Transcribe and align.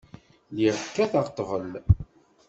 Lliɣ 0.53 0.77
kkateɣ 0.85 1.23
ḍḍbel. 1.37 1.71